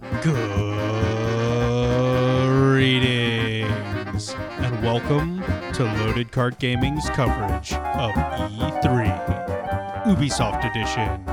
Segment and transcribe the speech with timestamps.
[0.00, 0.30] Greetings
[4.58, 9.10] and welcome to Loaded Cart Gaming's coverage of E3
[10.04, 11.24] Ubisoft Edition.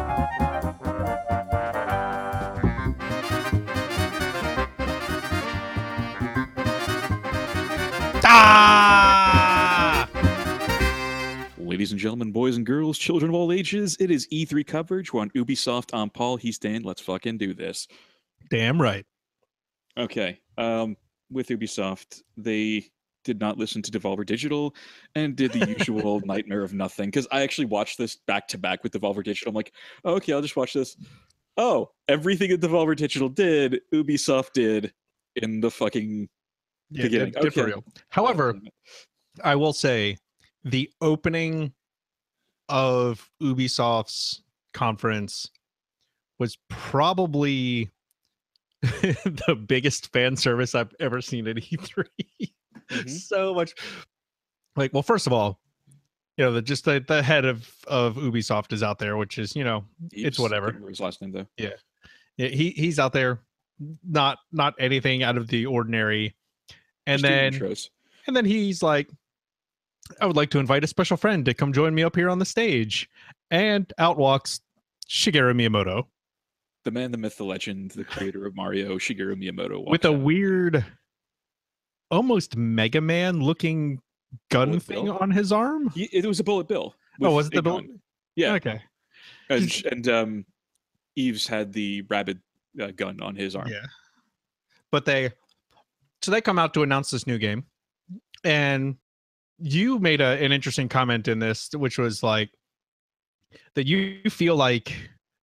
[8.24, 10.10] Ah!
[11.60, 15.14] Ladies and gentlemen, boys and girls, children of all ages, it is E3 coverage.
[15.14, 15.92] We're on Ubisoft.
[15.94, 16.38] I'm Paul.
[16.38, 16.82] He's Dan.
[16.82, 17.88] Let's fucking do this.
[18.50, 19.06] Damn right.
[19.98, 20.40] Okay.
[20.58, 20.96] Um,
[21.32, 22.86] with Ubisoft, they
[23.24, 24.76] did not listen to Devolver Digital
[25.16, 27.08] and did the usual nightmare of nothing.
[27.08, 29.50] Because I actually watched this back to back with Devolver Digital.
[29.50, 30.96] I'm like, oh, okay, I'll just watch this.
[31.58, 34.94] Oh, everything that Devolver Digital did, Ubisoft did
[35.38, 36.28] in the fucking
[36.92, 37.32] Yeah, beginning.
[37.32, 37.64] did- Okay.
[37.64, 37.84] real.
[38.10, 38.60] However,
[39.44, 40.18] I will say
[40.64, 41.74] the opening
[42.70, 44.42] of Ubisoft's
[44.74, 45.50] conference
[46.40, 47.90] was probably
[49.48, 52.06] the biggest fan service I've ever seen at E3.
[52.92, 53.10] Mhm.
[53.10, 53.74] so much
[54.76, 55.60] like well first of all
[56.38, 59.56] you know the just the, the head of of Ubisoft is out there which is
[59.56, 60.72] you know it's whatever.
[60.88, 61.48] His last name though.
[61.58, 61.70] yeah,
[62.38, 62.50] yeah.
[62.50, 63.40] he he's out there
[64.08, 66.36] not not anything out of the ordinary
[67.08, 67.76] and Just then
[68.28, 69.10] and then he's like,
[70.22, 72.40] I would like to invite a special friend to come join me up here on
[72.40, 73.10] the stage.
[73.52, 74.62] And out walks
[75.08, 76.06] Shigeru Miyamoto
[76.86, 80.20] the man, the myth, the legend, the creator of Mario, Shigeru Miyamoto, with a out.
[80.22, 80.86] weird,
[82.12, 84.00] almost Mega Man looking
[84.50, 85.18] gun Bullet thing bill?
[85.20, 85.90] on his arm.
[85.90, 86.96] He- it was a bullet bill.
[87.22, 88.00] Oh, was it the gun.
[88.36, 88.82] Yeah, Okay.
[89.50, 90.46] and, and um,
[91.16, 92.40] Yves had the Rabbid
[92.82, 93.68] uh, gun on his arm.
[93.70, 93.86] Yeah.
[94.92, 95.32] But they,
[96.22, 97.64] so they come out to announce this new game.
[98.44, 98.98] And
[99.58, 102.52] you made a, an interesting comment in this, which was like
[103.76, 104.94] that you feel like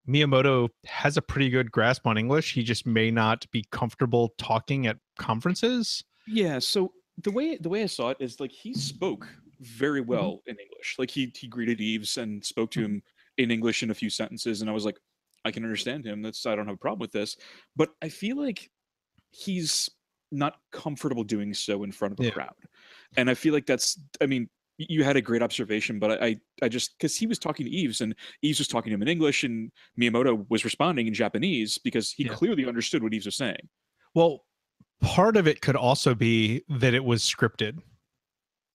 [0.08, 2.53] Miyamoto has a pretty good grasp on English.
[2.55, 6.03] He just may not be comfortable talking at conferences.
[6.27, 6.58] Yeah.
[6.58, 9.29] So the way the way I saw it is like he spoke
[9.61, 10.11] very Mm-hmm.
[10.11, 10.96] well in English.
[10.98, 13.02] Like he he greeted Yves and spoke to him
[13.39, 14.98] in English in a few sentences, and I was like,
[15.45, 16.20] I can understand him.
[16.23, 17.36] That's I don't have a problem with this.
[17.77, 18.70] But I feel like
[19.30, 19.89] he's
[20.33, 22.30] not comfortable doing so in front of a Yeah.
[22.30, 22.55] crowd,
[23.17, 23.98] and I feel like that's.
[24.20, 24.48] I mean.
[24.88, 28.00] You had a great observation, but I, I, just because he was talking to Yves
[28.00, 29.70] and Yves was talking to him in English and
[30.00, 32.34] Miyamoto was responding in Japanese because he Yeah.
[32.34, 33.68] clearly understood what Yves was saying.
[34.14, 34.44] Well,
[35.00, 37.78] part of it could also be that it was scripted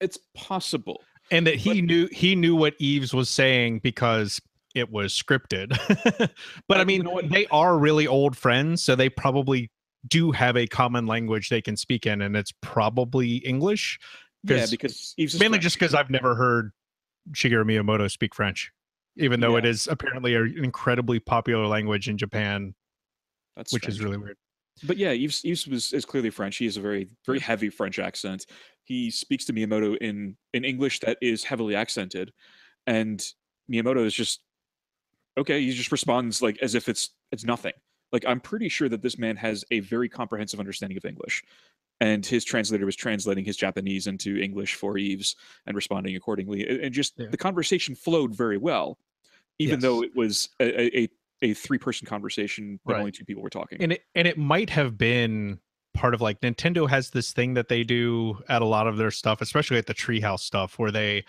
[0.00, 1.02] It's possible.
[1.30, 4.40] and that he But- knew he knew what Yves was saying because
[4.74, 5.70] it was scripted.
[6.68, 7.28] but Uh, I you mean, know what?
[7.30, 9.70] they are really old friends, so they probably
[10.06, 13.98] do have a common language they can speak in, and it's probably English.
[14.44, 16.72] Yeah, 'Cause- because Mainly just because I've never heard
[17.32, 18.72] Shigeru Miyamoto speak French,
[19.16, 19.70] even though it Yeah.
[19.70, 22.74] is apparently an incredibly popular language in Japan,
[23.56, 24.38] That's which is really weird.
[24.84, 26.56] But yeah, Yves, Yves was is clearly French.
[26.56, 28.46] He has a very very heavy French accent.
[28.84, 32.32] He speaks to Miyamoto in in English that is heavily accented,
[32.86, 33.20] and
[33.70, 34.40] Miyamoto is just
[35.36, 35.60] okay.
[35.60, 37.72] He just responds like as if it's it's nothing.
[38.12, 41.42] Like I'm pretty sure that this man has a very comprehensive understanding of English,
[42.00, 45.36] and his translator was translating his Japanese into English for Yves
[45.66, 46.66] and responding accordingly.
[46.82, 47.26] And just Yeah.
[47.30, 48.98] the conversation flowed very well,
[49.58, 51.08] even though it was a a,
[51.42, 52.98] a three person conversation, but Right.
[53.00, 53.80] only two people were talking.
[53.82, 55.60] and it and it might have been
[55.94, 59.10] part of like Nintendo has this thing that they do at a lot of their
[59.10, 61.24] stuff, especially at the Treehouse stuff, where they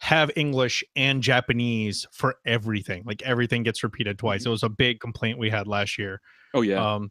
[0.00, 3.02] have English and Japanese for everything.
[3.06, 4.44] Like everything gets repeated twice.
[4.44, 6.20] It was a big complaint we had last year.
[6.52, 6.94] oh yeah.
[6.94, 7.10] Um,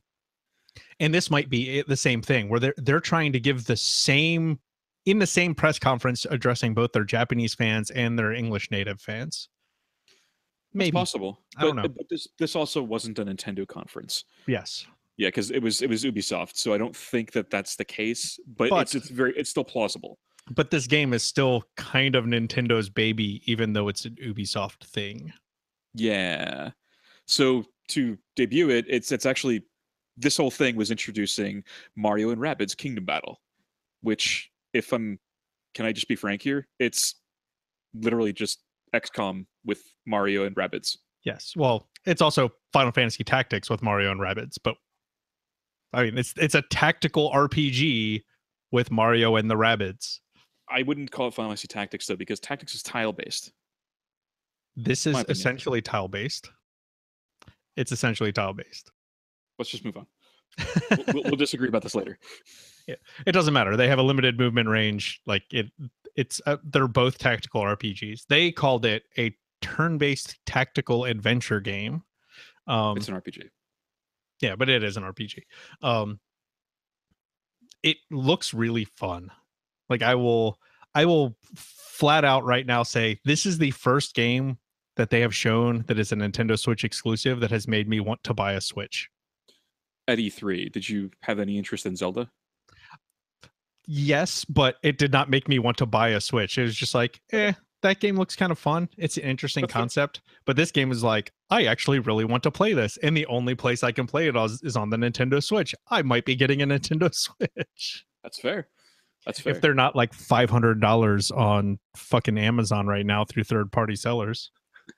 [0.99, 4.59] and this might be the same thing where they're they're trying to give the same
[5.05, 9.49] in the same press conference addressing both their Japanese fans and their English native fans.
[10.07, 10.15] It's
[10.73, 11.41] Maybe possible.
[11.57, 11.83] I don't know.
[11.83, 14.25] But this this also wasn't a Nintendo conference.
[14.47, 14.85] yes.
[15.15, 18.39] Yeah, because it was it was Ubisoft, so I don't think that that's the case.
[18.47, 20.17] But, But- it's it's very it's still plausible.
[20.51, 25.33] But this game is still kind of Nintendo's baby, even though it's an Ubisoft thing.
[25.93, 26.71] Yeah.
[27.27, 29.63] So to debut it, it's it's actually
[30.17, 31.63] this whole thing was introducing
[31.95, 33.39] Mario and Rabbids Kingdom Battle,
[34.01, 35.19] which if I'm
[35.73, 36.67] can I just be frank here?
[36.79, 37.15] It's
[37.93, 38.63] literally just
[38.93, 40.97] XCOM with Mario and Rabbids.
[41.23, 41.53] Yes.
[41.55, 44.75] Well, it's also Final Fantasy Tactics with Mario and Rabbids, but
[45.93, 48.23] I mean, it's it's a tactical RPG
[48.71, 50.19] with Mario and the Rabbids.
[50.73, 53.51] I wouldn't call it Final Fantasy Tactics though, because Tactics is tile based.
[54.75, 56.49] This is essentially tile based.
[57.77, 58.91] It's essentially tile based.
[59.59, 60.07] Let's just move on.
[61.13, 62.19] We'll, we'll, disagree about this later.
[62.87, 63.75] Yeah, It doesn't matter.
[63.75, 65.21] They have a limited movement range.
[65.25, 65.71] Like it,
[66.15, 68.27] it's uh, they're both tactical RPGs.
[68.27, 72.03] They called it a turn-based tactical adventure game.
[72.67, 73.49] Um, It's an RPG.
[74.41, 75.39] Yeah, but it is an RPG.
[75.81, 76.19] Um,
[77.81, 79.31] it looks really fun.
[79.89, 80.59] Like I will,
[80.95, 84.57] I will flat out right now say this is the first game
[84.95, 88.23] that they have shown that is a Nintendo Switch exclusive that has made me want
[88.23, 89.09] to buy a Switch.
[90.07, 92.29] At E3, did you have any interest in Zelda?
[93.85, 96.57] Yes, but it did not make me want to buy a Switch.
[96.57, 98.89] It was just like, eh, that game looks kind of fun.
[98.97, 102.51] It's an interesting That's concept, but this game is like, I actually really want to
[102.51, 105.75] play this, and the only place I can play it is on the Nintendo Switch.
[105.89, 108.67] I might be getting a Nintendo Switch That's fair.
[109.25, 109.53] That's fair.
[109.53, 113.95] if they're not like five hundred dollars on fucking Amazon right now through third party
[113.95, 114.51] sellers.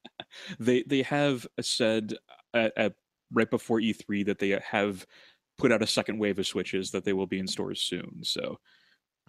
[0.59, 2.15] they they have said
[2.53, 2.93] at, at
[3.31, 5.05] right before E3 that they have
[5.57, 8.23] put out a second wave of Switches that they will be in stores soon.
[8.23, 8.57] So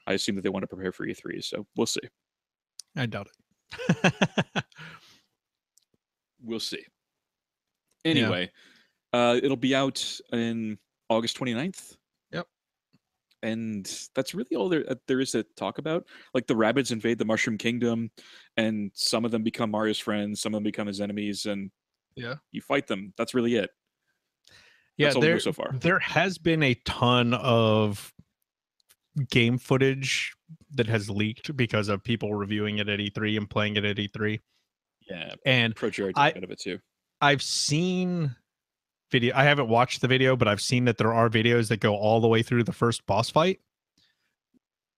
[0.07, 1.43] I assume that they want to prepare for E3.
[1.43, 2.01] So we'll see.
[2.97, 4.65] I doubt it.
[6.43, 6.85] We'll see.
[8.05, 8.11] Yeah.
[8.11, 8.51] Anyway,
[9.13, 10.79] uh, it'll be out in
[11.09, 11.97] August 29th.
[13.43, 16.07] And that's really all there uh, there is to talk about.
[16.35, 18.11] Like the rabbits invade the Mushroom Kingdom,
[18.57, 21.71] and some of them become Mario's friends, some of them become his enemies, and
[22.17, 22.37] Yeah.
[22.51, 23.13] you fight them.
[23.19, 23.71] That's really it.
[24.97, 25.73] yeah, That's there, so far.
[25.79, 28.13] there has been a ton of
[29.31, 30.33] game footage
[30.75, 34.41] that has leaked because of people reviewing it at E3 and playing it at E3.
[35.09, 36.79] Yeah, And ProJared did I- a bit of it too.
[37.21, 38.35] I've seen
[39.11, 39.35] video.
[39.37, 42.21] I haven't watched the video, but I've seen that there are videos that go all
[42.21, 43.61] the way through the first boss fight,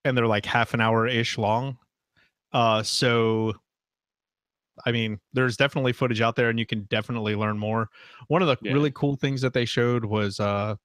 [0.04, 1.78] and they're like half an hour ish long.
[2.52, 3.54] Uh, so,
[4.86, 7.88] I mean, there's definitely footage out there, and you can definitely learn more.
[8.28, 8.72] One of the Yeah.
[8.72, 10.76] really cool things that they showed was uh,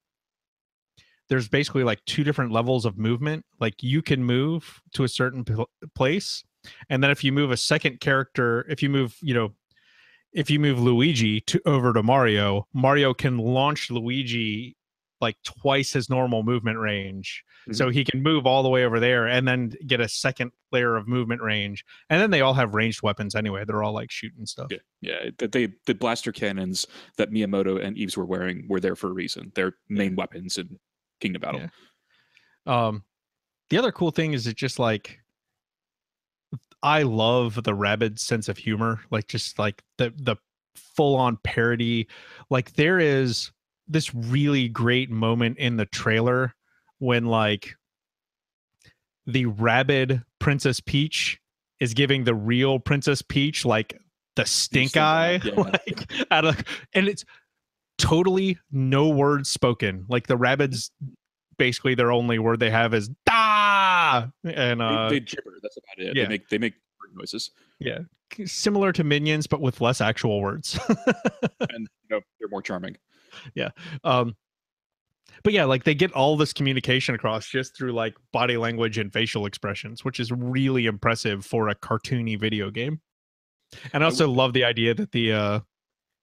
[1.30, 3.46] there's basically like two different levels of movement.
[3.60, 6.44] Like you can move to a certain pl- place,
[6.90, 9.54] and then if you move a second character, if you move, you know,
[10.34, 14.76] if you move Luigi to over to Mario, Mario can launch Luigi
[15.22, 17.44] like twice his normal movement range.
[17.72, 20.98] So he can move all the way over there and then get a second layer
[20.98, 21.86] of movement range.
[22.10, 23.64] And then they all have ranged weapons anyway.
[23.66, 24.68] They're all like shooting stuff.
[24.70, 25.30] Yeah, yeah.
[25.38, 26.86] They the blaster cannons
[27.16, 29.54] that Miyamoto and Yves were wearing were there for a reason.
[29.56, 30.78] They're main weapons in
[31.22, 31.62] Kingdom Battle.
[32.66, 32.88] Yeah.
[32.88, 33.06] Um
[33.70, 35.20] the other cool thing is it just like
[36.84, 40.36] I love the Rabbid sense of humor, like just like the the
[40.76, 42.08] full on parody.
[42.50, 43.52] Like there is
[43.88, 46.54] this really great moment in the trailer
[47.00, 47.76] when like
[49.26, 51.40] the Rabbid Princess Peach
[51.80, 54.00] is giving the real Princess Peach like
[54.36, 55.54] the stink eye, yeah.
[55.56, 56.64] like out of,
[56.94, 57.24] and it's
[57.98, 60.06] totally no words spoken.
[60.10, 60.92] Like the rabbits,
[61.58, 63.63] basically their only word they have is da,
[64.44, 65.54] and They- uh, they, gibber.
[65.62, 66.16] That's about it.
[66.16, 66.24] yeah.
[66.24, 66.74] They make they make
[67.16, 68.00] noises, yeah,
[68.46, 70.80] similar to minions but with less actual words.
[70.90, 72.98] and you know they're more charming.
[73.56, 73.70] Yeah.
[74.04, 74.36] Um
[75.44, 79.12] but yeah like they get all this communication across just through like body language and
[79.12, 83.02] facial expressions which is really impressive for a cartoony video game
[83.92, 85.60] and i I also love the idea that the uh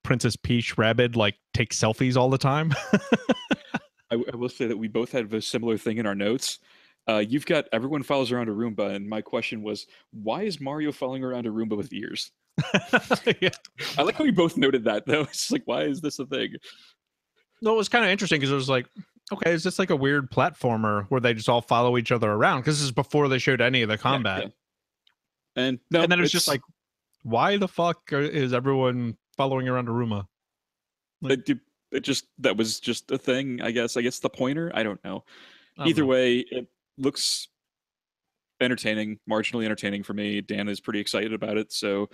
[0.04, 2.72] princess peach rabbit like takes selfies all the time
[4.10, 6.58] I will say that we both had a similar thing in our notes.
[7.08, 10.92] Uh, you've got everyone follows around a Roomba, and my question was, why is Mario
[10.92, 12.30] following around a Roomba with ears?
[13.40, 13.48] yeah
[13.96, 15.22] I like how we both noted that though.
[15.30, 16.54] It's like, why is this a thing?
[17.62, 18.86] no it was kind of interesting because it was like
[19.32, 22.60] okay is this like a weird platformer where they just all follow each other around
[22.60, 24.48] because this is before they showed any of the combat yeah.
[25.56, 26.60] And no, and then it's just like
[27.22, 30.26] why the fuck are- is everyone following around a Roomba?
[31.22, 31.58] it, it-
[31.92, 33.60] it just that was just a thing.
[33.62, 33.96] I guess.
[33.96, 34.70] I guess the pointer.
[34.74, 35.24] I don't know.
[35.76, 36.06] I don't Either know.
[36.06, 36.68] way, it
[37.00, 37.48] looks
[38.60, 40.40] entertaining, marginally entertaining for me.
[40.40, 41.72] Dan is pretty excited about it.
[41.72, 42.08] So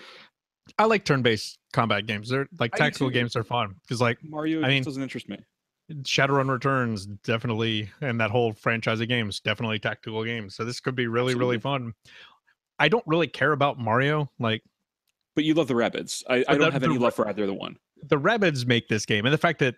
[0.79, 2.29] I like turn-based combat games.
[2.29, 5.39] They're like tactical games are fun because like Mario I mean- doesn't interest me.
[6.03, 10.57] Shadowrun Returns definitely, and that whole franchise of games definitely tactical games.
[10.57, 11.93] So this could be really really fun.
[12.81, 14.29] I don't really care about Mario.
[14.41, 14.63] Like
[15.37, 16.25] But you love the rabbits.
[16.29, 17.77] I, I don't the- have any ra- love for either the one.
[18.03, 19.77] the rabbits make this game, and the fact that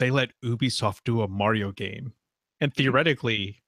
[0.00, 2.12] they let Ubisoft do a Mario game,
[2.60, 2.82] and mm-hmm.
[2.82, 3.62] theoretically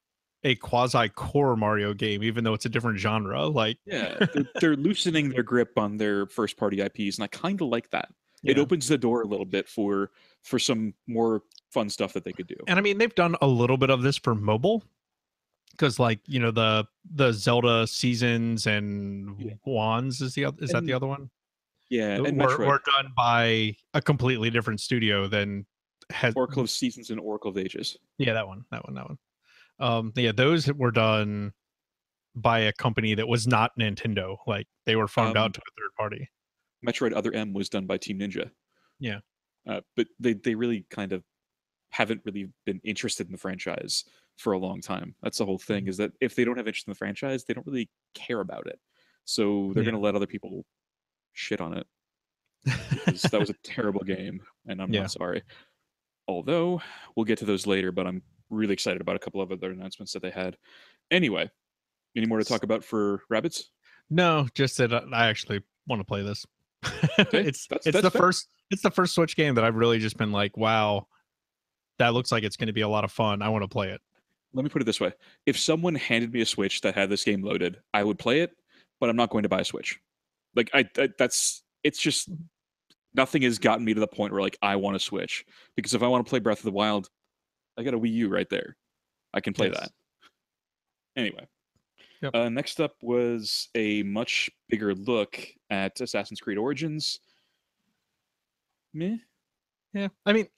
[0.46, 3.46] a quasi core Mario game, even though it's a different genre.
[3.46, 7.60] Like Yeah, they're, they're loosening their grip on their first party IPs, and I kind
[7.60, 8.08] of like that.
[8.44, 10.12] It opens the door a little bit for
[10.44, 12.54] for some more fun stuff that they could do.
[12.68, 14.84] and I mean they've done a little bit of this for mobile
[15.72, 19.54] because like you know the the Zelda seasons and Yeah.
[19.64, 21.28] wands is the oth- is that the other one?
[21.90, 25.66] Yeah, and were, were done by a completely different studio than
[26.10, 27.96] has Oracle of Seasons and Oracle of Ages.
[28.18, 29.18] yeah that one that one that one
[29.78, 31.52] um yeah those were done
[32.34, 35.70] by a company that was not Nintendo like they were farmed Um, out to a
[35.80, 36.30] third party
[36.86, 38.50] Metroid Other M was done by Team Ninja.
[39.00, 39.18] Yeah.
[39.66, 41.24] uh, but they they really kind of
[41.90, 44.04] haven't really been interested in the franchise
[44.36, 45.14] for a long time.
[45.22, 45.88] That's the whole thing Mhm.
[45.88, 48.66] is that if they don't have interest in the franchise, they don't really care about
[48.66, 48.78] it.
[49.24, 49.90] So they're Yeah.
[49.92, 50.64] going to let other people
[51.32, 51.86] shit on it.
[52.64, 55.02] that was a terrible game, and I'm Yeah.
[55.02, 55.42] not sorry.
[56.28, 56.82] Although
[57.16, 60.12] we'll get to those later, but I'm really excited about a couple of other announcements
[60.12, 60.56] that they had.
[61.10, 61.50] Anyway,
[62.16, 63.70] any more to talk about for rabbits?
[64.10, 66.44] no, just that I I actually want to play this.
[67.32, 68.20] it's that's- it's that's the fair.
[68.20, 71.06] first it's the first Switch game that I've really just been like, wow,
[71.98, 73.42] that looks like it's going to be a lot of fun.
[73.42, 74.00] I want to play it.
[74.52, 75.12] Let me put it this way:
[75.44, 78.50] if someone handed me a Switch that had this game loaded, I would play it,
[79.00, 79.98] but I'm not going to buy a Switch.
[80.54, 82.30] Like I, I that's it's just
[83.14, 86.02] nothing has gotten me to the point where like I want to switch because if
[86.02, 87.08] I want to play Breath of the Wild,
[87.78, 88.76] I got a Wii U right there.
[89.34, 89.80] I can play Yes.
[89.80, 89.92] that.
[91.16, 91.46] Anyway,
[92.22, 92.34] Yep.
[92.34, 95.38] uh, next up was a much bigger look
[95.70, 97.20] at Assassin's Creed Origins.
[98.94, 99.16] Meh.
[99.92, 100.48] Yeah, I mean,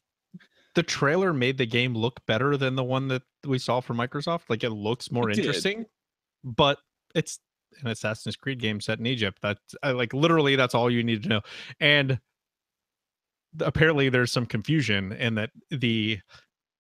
[0.75, 4.43] the trailer made the game look better than the one that we saw from Microsoft.
[4.49, 5.45] Like it looks more It did.
[5.45, 5.87] interesting,
[6.45, 6.79] but
[7.15, 7.41] it's
[7.83, 9.39] an Assassin's Creed game set in Egypt.
[9.43, 11.41] That's I, like literally that's all you need to know.
[11.81, 12.21] And
[13.61, 16.21] apparently, there's some confusion in that the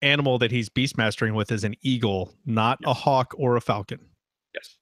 [0.02, 4.00] animal that he's beastmastering with is an eagle, not a hawk or a falcon.
[4.54, 4.76] Yes.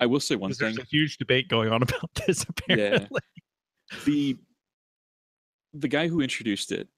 [0.00, 0.74] I will say one thing.
[0.74, 2.44] There's a huge debate going on about this.
[2.48, 3.20] Apparently,
[4.04, 4.36] the
[5.74, 6.88] the guy who introduced it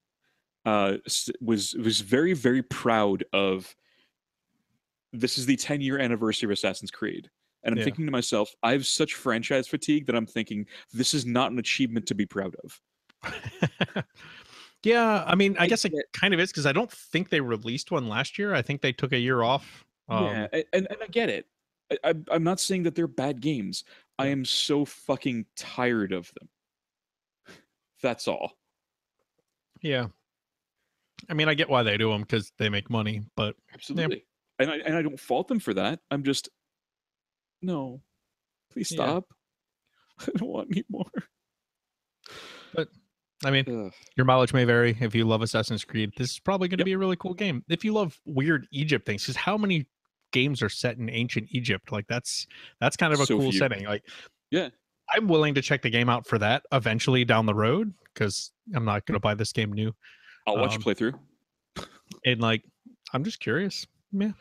[0.64, 0.96] uh
[1.40, 3.74] was was very very proud of
[5.12, 7.28] this is the 10 year anniversary of Assassin's Creed
[7.64, 7.84] and I'm Yeah.
[7.84, 11.58] thinking to myself I have such franchise fatigue that I'm thinking this is not an
[11.58, 12.80] achievement to be proud of
[14.82, 15.25] yeah.
[15.26, 18.08] I mean, I, guess it kind of is because I don't think they released one
[18.08, 18.54] last year.
[18.54, 19.85] I think they took a year off.
[20.11, 21.47] Um, yeah and, and I get it
[22.02, 23.85] I, I'm not saying that they're bad games
[24.18, 26.49] I am so fucking tired of them
[28.02, 28.52] that's all
[29.82, 30.06] Yeah.
[31.28, 34.25] I mean, I get why they do them because they make money, but Absolutely.
[34.58, 36.00] And I and I don't fault them for that.
[36.11, 36.49] I'm just
[37.61, 38.00] no.
[38.73, 38.97] Please Yeah.
[38.97, 39.25] stop.
[40.20, 41.11] I don't want any more.
[43.45, 43.92] I mean, Ugh.
[44.16, 44.97] your mileage may vary.
[45.00, 46.87] If you love Assassin's Creed, this is probably going to Yep.
[46.87, 47.64] be a really cool game.
[47.68, 49.87] If you love weird Egypt things, because how many
[50.33, 51.92] games are set in ancient Egypt?
[51.92, 52.47] Like that's
[52.80, 53.59] that's kind of a So cool few.
[53.59, 53.85] setting.
[53.87, 54.02] Like,
[54.50, 54.68] Yeah.
[55.14, 58.85] I'm willing to check the game out for that eventually down the road because I'm
[58.85, 59.95] not going to buy this game new.
[60.47, 61.18] I'll watch Um, a playthrough.
[62.26, 62.62] And like,
[63.14, 63.87] I'm just curious.
[64.12, 64.33] Yeah.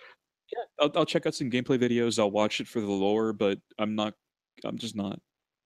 [0.51, 0.63] Yeah.
[0.79, 2.17] I'll, I'll check out some gameplay videos.
[2.19, 4.13] I'll watch it for the lore, but I'm not
[4.65, 5.19] I'm just not.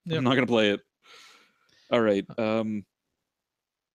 [0.06, 0.18] Yep.
[0.18, 0.82] I'm not gonna play it.
[1.92, 2.26] All right.
[2.38, 2.86] Um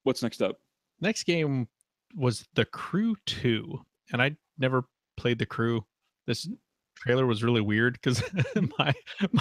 [0.06, 0.56] what's next up?
[1.00, 1.68] Next game
[2.14, 3.80] was The Crew 2,
[4.12, 4.84] and I never
[5.16, 5.84] played The Crew.
[6.26, 6.48] This
[6.94, 8.22] trailer was really weird because
[8.78, 8.94] my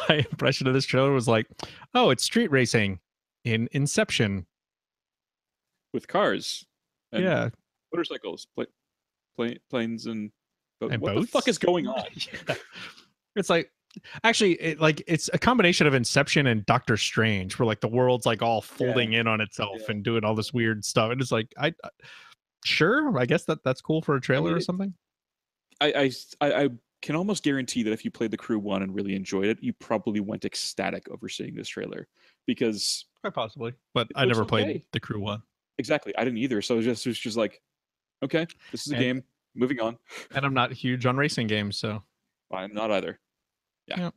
[0.09, 1.47] my impression of this trailer was like,
[1.93, 2.99] oh, it's street racing
[3.45, 4.45] in Inception.
[5.93, 6.65] With cars.
[7.11, 7.49] and yeah.
[7.93, 8.47] Motorcycles.
[8.55, 8.65] Pla-
[9.37, 10.31] pla- planes and,
[10.81, 12.03] And what the fuck is going on?
[12.49, 12.55] Yeah.
[13.37, 13.69] It's like
[14.23, 18.25] actually it, like it's a combination of Inception and Doctor Strange where like the world's
[18.25, 19.85] like all folding in on itself Yeah.
[19.91, 21.11] and doing all this weird stuff.
[21.11, 21.89] And it's like I I-
[22.63, 24.65] sure, I guess that that's cool for a trailer or it-
[26.41, 26.69] I I
[27.01, 29.73] can almost guarantee that if you played the crew one and really enjoyed it, you
[29.73, 32.07] probably went ecstatic over seeing this trailer
[32.47, 33.73] because Quite possibly.
[33.93, 35.41] But I never played the crew one.
[35.77, 36.61] exactly I didn't either.
[36.61, 37.61] So it was just it was just like,
[38.23, 39.23] okay, this is a And- game.
[39.57, 39.97] Moving on.
[40.33, 42.03] And I'm not huge on racing games, so
[42.51, 43.21] I'm not either.
[43.87, 43.99] Yeah.
[43.99, 44.13] Yep.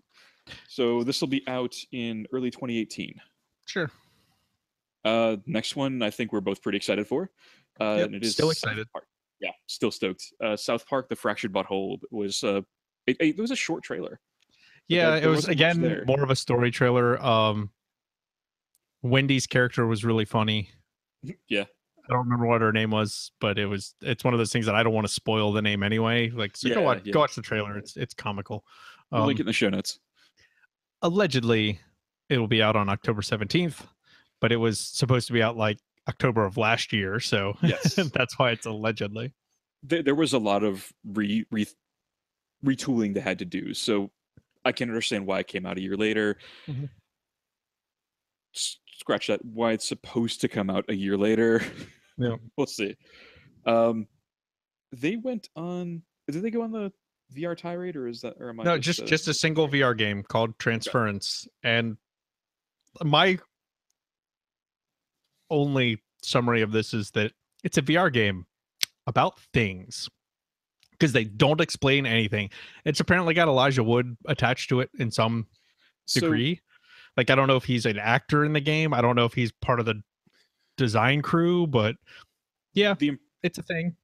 [0.68, 3.14] So this will be out in early 2018.
[3.66, 3.90] sure.
[5.04, 7.30] Uh, next one I think we're both pretty excited for.
[7.80, 8.92] Uh, Yep, it is still South excited.
[8.92, 9.04] Park.
[9.40, 10.24] Yeah, still stoked.
[10.42, 12.62] Uh, South Park: The Fractured But Whole was uh,
[13.06, 14.20] it, it was a short trailer.
[14.88, 17.22] Yeah, it was again more of a story trailer.
[17.22, 17.70] Um
[19.02, 20.70] Wendy's character was really funny.
[21.48, 21.64] Yeah.
[22.08, 24.66] I don't remember what her name was, but it was it's one of those things
[24.66, 26.30] that I don't want to spoil the name anyway.
[26.30, 27.12] Like so go watch yeah.
[27.12, 27.76] go watch the trailer.
[27.76, 28.64] It's it's comical.
[29.10, 29.98] We'll link it Um, in the show notes.
[31.02, 31.80] allegedly
[32.28, 33.86] it will be out on October 17th,
[34.40, 37.94] but it was supposed to be out like October of last year, so Yes.
[38.14, 39.32] that's why it's allegedly.
[39.82, 41.66] there, there was a lot of re, re
[42.64, 44.10] retooling they had to do so
[44.64, 46.36] i can understand why it came out a year later
[46.66, 46.88] Mhm.
[48.52, 51.62] Scratch that why it's supposed to come out a year later
[52.16, 52.34] Yeah.
[52.56, 52.96] we'll see
[53.64, 54.08] um
[54.90, 56.92] they went on did they go on the
[57.34, 59.96] vr tirade or is that or am I no just uh, just a single vr
[59.96, 61.96] game called transference and
[63.02, 63.38] my
[65.50, 67.32] only summary of this is that
[67.64, 68.46] it's a vr game
[69.06, 70.08] about things
[70.98, 72.50] because they don't explain anything.
[72.84, 75.46] It's apparently got elijah wood attached to it in some
[76.06, 76.60] so degree.
[77.16, 79.34] Like i don't know if he's an actor in the game i don't know if
[79.34, 80.00] he's part of the
[80.76, 81.96] design crew but
[82.74, 83.96] yeah the it's a thing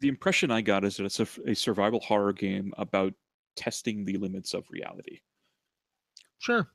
[0.00, 3.12] the impression I got is that it's a, a survival horror game about
[3.56, 5.20] testing the limits of reality.
[6.38, 6.68] Sure.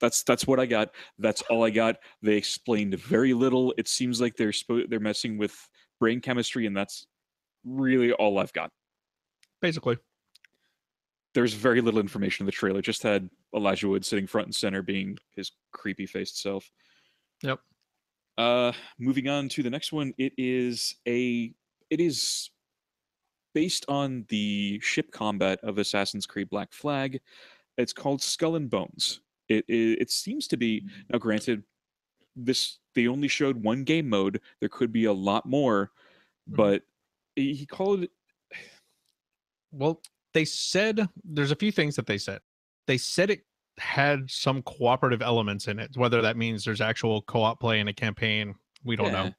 [0.00, 0.90] That's that's what I got.
[1.18, 1.96] That's all I got.
[2.22, 3.74] They explained very little.
[3.78, 5.56] It seems like they're spo- they're messing with
[5.98, 7.06] brain chemistry, and that's
[7.64, 8.70] really all I've got.
[9.60, 9.96] Basically.
[11.34, 12.80] There's very little information in the trailer.
[12.80, 16.70] Just had Elijah Wood sitting front and center, being his creepy faced self.
[17.42, 17.60] Yep.
[18.38, 20.12] Uh, moving on to the next one.
[20.18, 21.52] It is a.
[21.90, 22.50] It is
[23.54, 27.20] based on the ship combat of Assassin's Creed Black Flag.
[27.78, 29.20] It's called Skull and Bones.
[29.48, 31.18] It it, it seems to be now.
[31.18, 31.62] Granted,
[32.34, 34.40] this they only showed one game mode.
[34.60, 35.92] There could be a lot more,
[36.50, 36.56] Mhm.
[36.56, 36.82] but
[37.36, 38.10] he he called it.
[39.72, 40.02] Well,
[40.32, 42.40] they said there's a few things that they said.
[42.86, 43.46] They said it
[43.78, 45.96] had some cooperative elements in it.
[45.96, 49.24] Whether that means there's actual co-op play in a campaign, we don't Yeah.
[49.28, 49.34] know.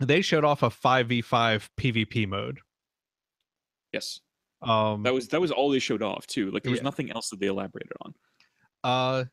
[0.00, 2.60] They showed off a 5v5 PvP mode.
[3.92, 4.20] Yes,
[4.62, 6.50] Um that was that was all they showed off too.
[6.50, 6.84] Like there was Yeah.
[6.84, 8.14] nothing else that they elaborated on.
[8.82, 9.24] Uh,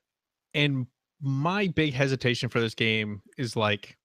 [0.53, 0.87] and
[1.19, 3.97] my big hesitation for this game is like,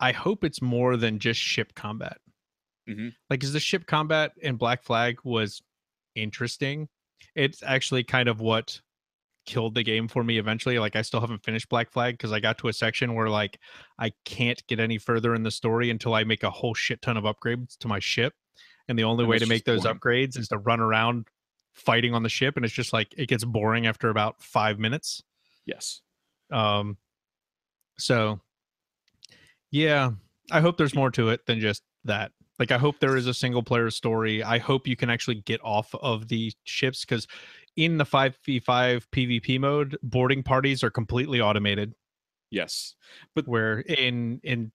[0.00, 2.18] I hope it's more than just ship combat.
[2.88, 3.14] Mhm.
[3.28, 5.60] Like, is the ship combat in Black Flag was
[6.14, 6.88] interesting.
[7.34, 8.80] It's actually kind of what
[9.48, 10.78] killed the game for me eventually.
[10.78, 13.58] Like, I still haven't finished Black Flag because I got to a section where like
[13.98, 17.16] I can't get any further in the story until I make a whole shit ton
[17.16, 18.34] of upgrades to my ship.
[18.88, 19.98] And the only And way to make those boring.
[20.00, 21.26] upgrades is to run around
[21.74, 25.22] fighting on the ship and it's just like it gets boring after about five minutes
[25.66, 26.00] Yes,
[26.50, 26.96] um
[27.98, 28.40] so
[29.70, 30.10] yeah
[30.50, 33.34] i hope there's more to it than just that like i hope there is a
[33.34, 37.26] single player story i hope you can actually get off of the ships because
[37.78, 41.94] in the 5v5 pvp mode boarding parties are completely automated
[42.50, 42.94] yes,
[43.34, 44.72] But where in in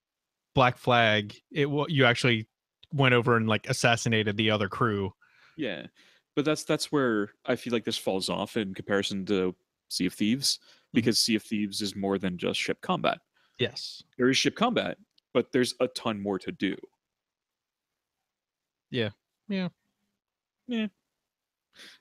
[0.55, 2.47] black flag it you actually
[2.91, 5.13] went over and like assassinated the other crew
[5.57, 5.87] yeah.
[6.35, 9.55] But that's that's where I feel like this falls off in comparison to
[9.89, 10.89] Sea of Thieves, mm-hmm.
[10.93, 13.19] because Sea of Thieves is more than just ship combat.
[13.59, 14.97] yes There is ship combat,
[15.33, 16.75] but there's a ton more to do.
[18.89, 19.09] Yeah.
[19.47, 19.69] Yeah.
[20.67, 20.87] Yeah.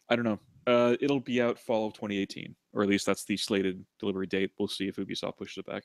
[0.09, 0.39] I don't know.
[0.67, 4.53] Uh, it'll be out fall of 2018, or at least that's the slated delivery date.
[4.59, 5.85] We'll see if Ubisoft pushes it back.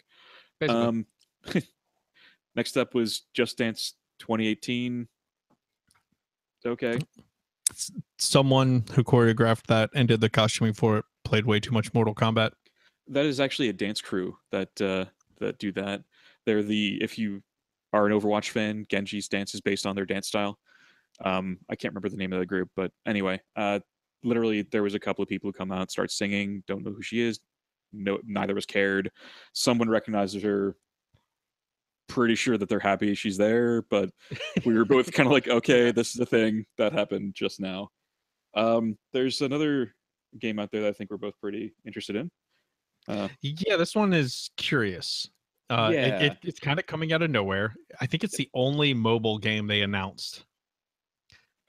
[0.70, 1.06] Um,
[2.56, 5.08] next up was Just Dance 2018.
[6.66, 7.00] Okay.
[8.18, 12.16] someone who choreographed that and did the costuming for it played way too much mortal
[12.16, 12.52] kombat
[13.10, 15.06] that is actually a dance crew that uh,
[15.40, 16.04] that do that.
[16.46, 17.42] They're the if you
[17.94, 20.60] are an Overwatch fan, Genji's dance is based on their dance style.
[21.24, 23.80] Um, I can't remember the name of the group, but anyway, uh,
[24.28, 27.02] literally there was a couple of people who come out, start singing, don't know who
[27.02, 27.40] she is.
[27.94, 29.10] No, neither was cared.
[29.54, 30.76] Someone recognizes her.
[32.10, 34.10] Pretty sure that they're happy she's there, but
[34.66, 37.90] we were both kind of like, okay, this is a thing that happened just now.
[38.56, 39.94] Um, there's another
[40.40, 42.30] game out there that I think we're both pretty interested in.
[43.10, 45.30] Uh, Yeah, this one is curious.
[45.70, 46.24] Uh, it- Yeah.
[46.24, 47.76] it, it's kind of coming out of nowhere.
[48.00, 50.46] I think it's the only mobile game they announced.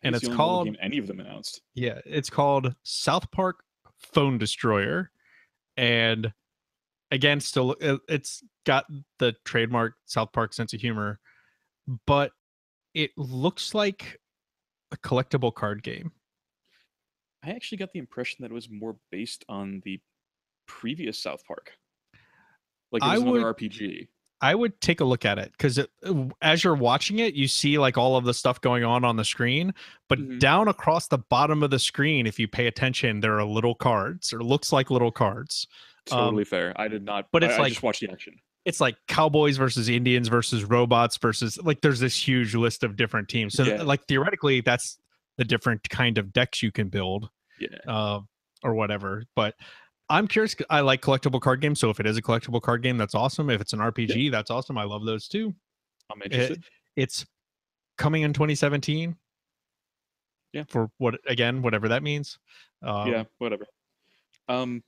[0.02, 1.62] And It's it's the only called any of them announced.
[1.74, 3.64] yeah, it's called South Park
[3.98, 5.11] Phone Destroyer,
[5.76, 6.32] and
[7.11, 8.87] again, still it- it's got
[9.18, 11.18] the trademark South Park sense of humor,
[12.06, 12.32] but
[12.94, 14.20] it looks like
[14.92, 16.12] a collectible card game.
[17.42, 20.00] I actually got the impression that it was more based on the
[20.66, 21.72] previous South Park.
[22.92, 24.08] Like it I another would- RPG.
[24.40, 25.81] I would take a look at it because
[26.42, 29.24] as you're watching it, you see like all of the stuff going on on the
[29.24, 29.74] screen,
[30.09, 30.38] but Mhm.
[30.38, 34.33] down across the bottom of the screen, if you pay attention, there are little cards
[34.33, 35.66] or looks like little cards.
[36.07, 36.72] Totally fair.
[36.77, 37.24] I did not.
[37.24, 38.40] um, but it's I like- just watched the action.
[38.64, 43.29] It's like cowboys versus Indians versus robots versus like there's this huge list of different
[43.29, 43.55] teams.
[43.55, 43.83] So Yeah.
[43.83, 44.98] like theoretically, that's
[45.37, 47.68] the different kind of decks you can build Yeah.
[47.87, 48.20] uh,
[48.62, 49.24] or whatever.
[49.35, 49.55] But
[50.11, 50.57] I'm curious.
[50.71, 53.51] I like collectible card games, so if it is a collectible card game, that's awesome.
[53.51, 54.79] If it's an RPG, that's awesome.
[54.79, 55.55] I love those too.
[56.11, 56.64] I'm interested.
[56.97, 57.27] it's
[57.99, 59.14] coming in 2017
[60.53, 60.62] Yeah.
[60.68, 62.38] for what again whatever that means
[62.83, 63.25] um, yeah.
[63.38, 63.66] Whatever.
[64.49, 64.83] Um.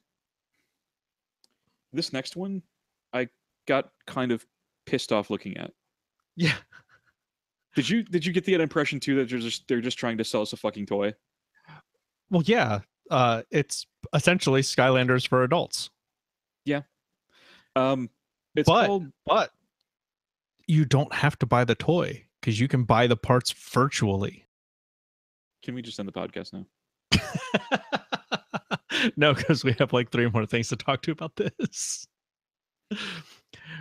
[1.92, 2.62] This next one,
[3.12, 3.28] I
[3.66, 4.46] got kind of
[4.86, 5.72] pissed off looking at.
[6.36, 6.54] yeah
[7.74, 10.24] Did you Did you get the impression too that they're just they're just trying to
[10.24, 11.12] sell us a fucking toy?
[12.30, 12.78] well yeah
[13.10, 15.90] uh it's essentially skylanders for adults
[16.64, 16.82] Yeah.
[17.76, 18.10] Um.
[18.54, 19.50] It's But- called but
[20.66, 24.46] you don't have to buy the toy because you can buy the parts virtually
[25.64, 26.66] Can we just end the podcast now?
[29.16, 32.06] no because we have like three more things to talk to about this
[32.90, 32.98] but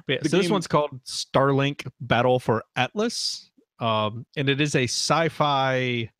[0.07, 4.83] yeah, The so this one's called starlink battle for atlas um, and it is a
[4.83, 6.11] sci-fi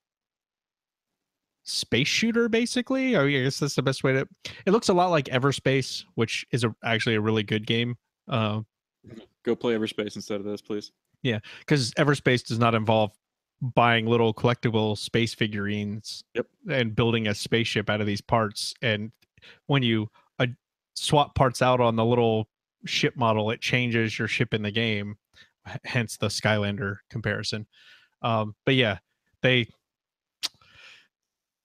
[1.70, 3.16] space shooter, basically.
[3.16, 4.28] I guess that's the best way to.
[4.66, 7.96] It looks a lot like Everspace, which is a, actually a really good game.
[8.28, 8.62] Uh,
[9.44, 10.92] Go play Everspace instead of this, please.
[11.24, 13.12] Yeah, because Everspace does not involve
[13.62, 16.48] buying little collectible space figurines Yep.
[16.70, 18.74] and building a spaceship out of these parts.
[18.82, 19.12] And
[19.68, 20.48] when you uh,
[20.96, 22.48] swap parts out on the little
[22.86, 25.18] ship model, it changes your ship in the game.
[25.84, 27.68] Hence the Skylander comparison.
[28.22, 29.00] Um, but yeah,
[29.42, 29.68] they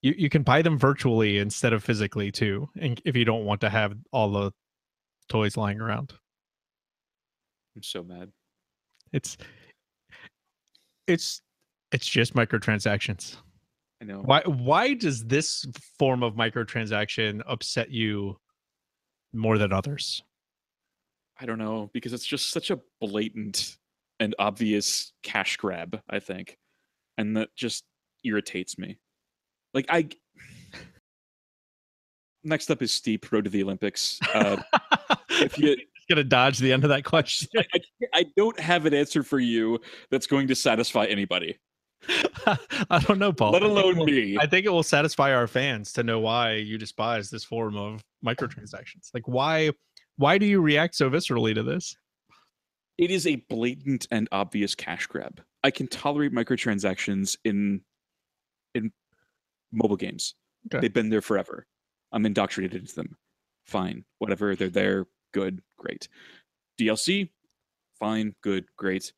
[0.05, 3.62] you you can buy them virtually instead of physically too, and if you don't want
[3.62, 4.53] to have all the
[5.31, 6.12] toys lying around.
[7.75, 8.31] I'm so mad.
[9.12, 9.38] It's
[11.07, 11.40] it's
[11.90, 13.37] it's just microtransactions.
[14.03, 14.21] I know.
[14.21, 15.64] Why why does this
[15.99, 18.37] form of microtransaction upset you
[19.33, 20.23] more than others?
[21.40, 23.79] I don't know because it's just such a blatant
[24.21, 26.03] and obvious cash grab.
[26.11, 26.59] I think,
[27.17, 27.85] and that just
[28.23, 28.99] irritates me.
[29.75, 30.09] Like I.
[32.47, 34.19] Next up is steep road to the Olympics.
[34.35, 34.57] Uh,
[35.31, 37.49] if you, Just gonna dodge the end of that question.
[37.57, 37.81] I, I,
[38.21, 41.57] I don't have an answer for you that's going to satisfy anybody,
[42.47, 43.53] I don't know, Paul.
[43.53, 44.37] let I alone will- me.
[44.39, 48.03] I think it will satisfy our fans to know why you despise this form of
[48.25, 49.09] microtransactions.
[49.15, 49.71] Like why
[50.17, 51.97] why do you react so viscerally to this?
[52.97, 55.41] it is a blatant and obvious cash grab.
[55.65, 57.81] I can tolerate microtransactions in
[58.75, 58.93] in
[59.75, 60.35] mobile games.
[60.67, 60.81] Okay.
[60.81, 61.67] They've been there forever.
[62.13, 63.17] I'm indoctrinated into them.
[63.67, 64.55] Fine, whatever.
[64.55, 65.07] They're there.
[65.33, 66.09] Good, great.
[66.81, 67.31] DLC,
[67.99, 69.13] fine, good, great.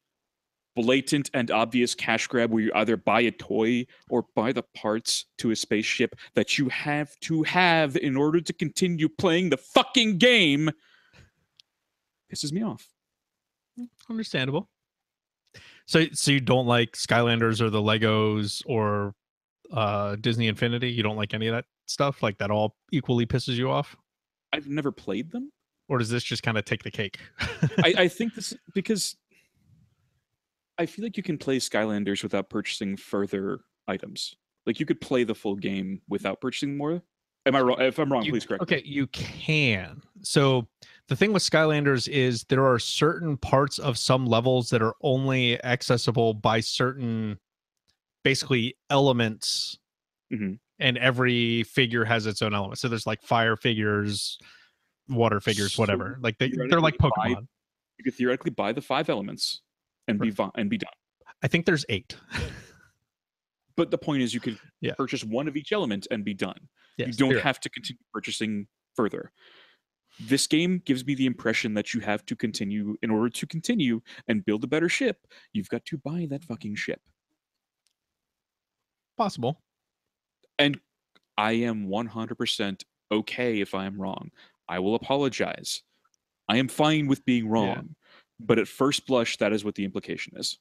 [0.74, 5.24] Blatant and obvious cash grab where you either buy a toy or buy the parts
[5.38, 10.18] to a spaceship that you have to have in order to continue playing the fucking
[10.18, 10.70] game
[12.32, 12.88] pisses me off.
[14.10, 14.68] Understandable.
[15.86, 19.14] So so you don't like Skylanders or the Legos or
[19.72, 20.90] uh Disney Infinity?
[20.90, 22.22] You don't like any of that stuff?
[22.22, 23.96] Like that all equally pisses you off?
[24.52, 25.50] I've never played them.
[25.88, 27.18] Or does this just kind of take the cake?
[27.84, 29.16] I, I think this because
[30.78, 34.34] I feel like you can play Skylanders without purchasing further items.
[34.66, 37.02] Like you could play the full game without purchasing more.
[37.46, 37.80] Am I wrong?
[37.80, 38.68] If I'm wrong, You- please correct.
[38.68, 38.76] me.
[38.76, 40.02] Okay, you can.
[40.22, 40.66] So
[41.08, 45.62] the thing with Skylanders is there are certain parts of some levels that are only
[45.64, 47.38] accessible by certain
[48.26, 49.78] basically elements
[50.32, 50.58] Mhm.
[50.80, 52.78] and every figure has its own element.
[52.80, 54.36] So there's like fire figures,
[55.08, 56.18] water figures, So whatever.
[56.20, 57.46] Like they, they're like Pokemon.
[57.98, 59.62] You could theoretically buy the five elements
[60.08, 60.90] and be vi- and be done.
[61.42, 62.16] I think there's eight.
[63.76, 64.94] But the point is, you could Yeah.
[64.94, 66.68] purchase one of each element and be done.
[66.98, 69.30] you don't theoret- have to continue purchasing further.
[70.18, 74.00] This game gives me the impression that you have to continue in order to continue
[74.28, 75.26] and build a better ship.
[75.52, 77.02] You've got to buy that fucking ship.
[79.16, 79.62] Possible.
[80.58, 80.80] And
[81.36, 84.30] I am 100% okay if I am wrong.
[84.68, 85.82] I will apologize.
[86.48, 87.96] I am fine with being wrong.
[88.38, 90.58] But at first blush, that is what the implication is.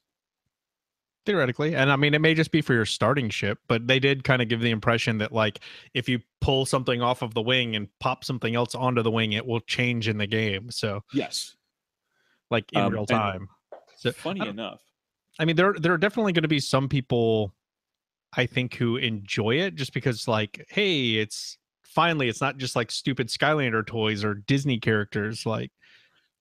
[1.26, 1.74] Theoretically.
[1.74, 4.40] And I mean it may just be for your starting ship, but they did kind
[4.40, 5.58] of give the impression that like
[5.92, 9.32] if you pull something off of the wing and pop something else onto the wing,
[9.32, 10.70] it will change in the game.
[10.70, 11.56] So Yes.
[12.50, 13.48] like in Um, real time.
[13.96, 14.80] So Funny I enough.
[15.40, 17.52] I mean, there there are definitely going to be some people,
[18.36, 22.90] I think, who enjoy it just because, like, hey, it's finally it's not just like
[22.90, 25.46] stupid Skylander toys or Disney characters.
[25.46, 25.72] Like,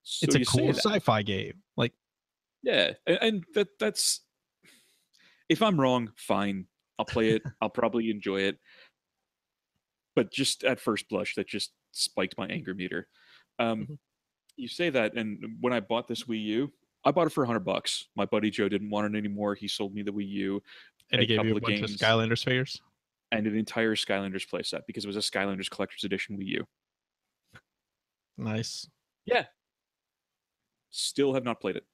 [0.04, 1.64] So it's a cool sci-fi game.
[1.78, 1.94] Like,
[2.62, 4.22] Yeah, and, and that that's
[5.48, 6.66] if I'm wrong, fine.
[7.00, 7.44] I'll play it.
[7.62, 8.60] I'll probably enjoy it.
[10.16, 13.08] But just at first blush, that just spiked my anger meter.
[13.60, 13.98] Um, Mhm.
[14.58, 16.72] You say that, and when I bought this Wii U,
[17.04, 18.06] I bought it for hundred bucks.
[18.16, 19.54] My buddy Joe didn't want it anymore.
[19.54, 20.64] He sold me the Wii U
[21.12, 21.90] and he gave you a bunch of.
[21.90, 22.82] Skylanders figures.
[23.32, 26.68] and an entire Skylanders playset because it was a Skylanders Collector's Edition Wii U.
[28.38, 28.88] Nice.
[29.26, 29.46] Yeah.
[30.92, 31.86] Still have not played it.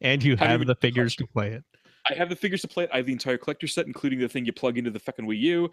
[0.00, 1.64] And you have the figures to play it.
[2.08, 2.90] I have the figures to play it.
[2.92, 5.38] I have the entire collector set, including the thing you plug into the fucking Wii
[5.40, 5.70] U.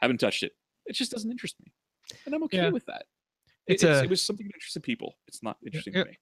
[0.00, 0.52] Haven't touched it.
[0.86, 1.72] It just doesn't interest me,
[2.26, 2.68] and I'm okay Yeah.
[2.68, 3.06] with that.
[3.66, 5.14] It's It- it's- a- it was something that interested people.
[5.26, 6.04] It's not interesting yeah.
[6.04, 6.18] to me.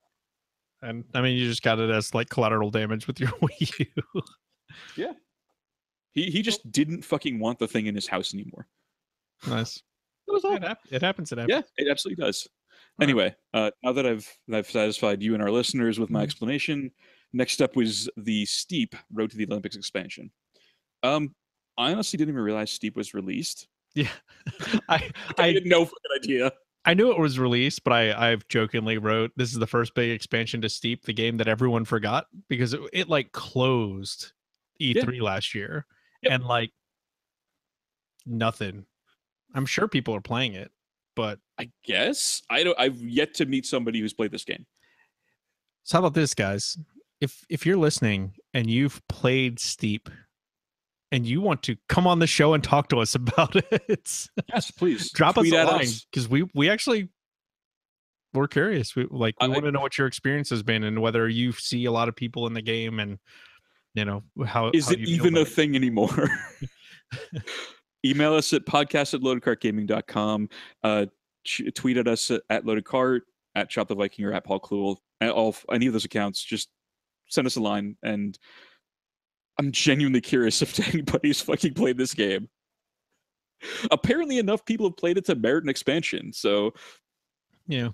[0.82, 4.22] And I mean, you just got it as like collateral damage with your Wii U.
[6.14, 8.66] He he just didn't fucking want the thing in his house anymore.
[9.48, 9.82] nice.
[10.26, 10.54] That was all.
[10.54, 11.32] It, hap- it happens.
[11.32, 11.64] It happens.
[11.78, 12.46] Yeah, it absolutely does.
[12.98, 13.04] right.
[13.04, 16.24] Anyway, uh, now that I've I've satisfied you and our listeners with my Mhm.
[16.24, 16.90] explanation,
[17.32, 20.30] next up was the Steep Road to the Olympics expansion.
[21.02, 21.34] Um,
[21.78, 23.66] I honestly didn't even realize Steep was released.
[23.94, 24.10] Yeah.
[24.88, 26.52] I I I had no fucking idea.
[26.84, 30.10] I knew it was released, but I I've jokingly wrote this is the first big
[30.10, 34.32] expansion to Steep, the game that everyone forgot because it, it like closed
[34.82, 35.86] E3 last year
[36.22, 36.32] Yep.
[36.32, 36.70] and like
[38.26, 38.86] nothing.
[39.54, 40.70] I'm sure people are playing it,
[41.14, 42.78] but I guess I don't.
[42.78, 44.66] I've yet to meet somebody who's played this game.
[45.82, 46.76] so how about this, guys?
[47.20, 50.08] If if you're listening and you've played Steep
[51.12, 54.70] and you want to come on the show and talk to us about it, Yes,
[54.70, 57.08] please drop us a line because we we actually
[58.32, 58.96] we're curious.
[58.96, 61.52] We like we I- want to know what your experience has been and whether you
[61.52, 63.18] see a lot of people in the game and
[63.94, 65.48] you know how Is how it even a it.
[65.48, 66.28] thing anymore?
[68.04, 70.48] Email us at podcast at loadedcartgaming.com.
[70.82, 71.06] Uh,
[71.44, 73.24] ch- tweet at us at, at loaded cart,
[73.54, 74.96] at Chop the Viking, or at Paul Kluel.
[75.20, 76.68] At all any of those accounts, just
[77.28, 77.96] send us a line.
[78.02, 78.36] And
[79.58, 82.48] I'm genuinely curious if anybody's fucking played this game.
[83.92, 86.32] Apparently, enough people have played it to merit an expansion.
[86.32, 86.72] So
[87.68, 87.90] Yeah,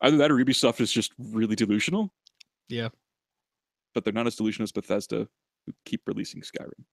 [0.00, 2.10] either that or Ubisoft is just really delusional.
[2.70, 2.88] Yeah.
[3.94, 5.28] But they're not as delusional as Bethesda,
[5.66, 6.84] who keep releasing Skyrim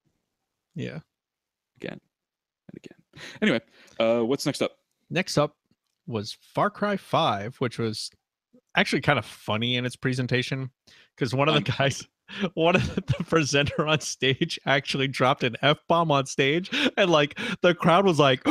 [0.76, 1.00] yeah.
[1.78, 3.24] again and again.
[3.42, 3.62] Anyway,
[4.00, 4.72] uh, what's next up?
[5.10, 5.56] Next up
[6.08, 8.10] was Far Cry 5, which was
[8.76, 10.70] actually kind of funny in its presentation
[11.16, 12.08] because one of the guys,
[12.54, 17.38] one of the presenter on stage actually dropped an F bomb on stage and like
[17.62, 18.42] the crowd was like,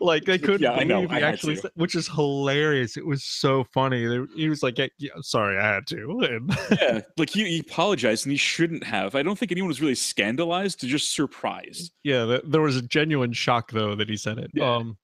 [0.00, 2.96] like they couldn't Yeah, believe he actually, said- which is hilarious.
[2.96, 4.06] It was so funny.
[4.06, 6.20] They, he was like, yeah, yeah, sorry, I had to.
[6.30, 9.14] And yeah, like he, he apologized and he shouldn't have.
[9.14, 11.92] I don't think anyone was really scandalized, just surprised.
[12.04, 14.50] yeah, th- there was a genuine shock though that he said it.
[14.54, 14.74] Yeah.
[14.76, 14.96] Um,